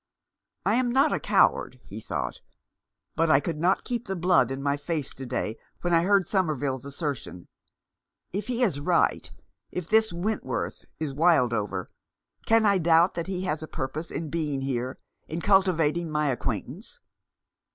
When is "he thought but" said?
1.83-3.29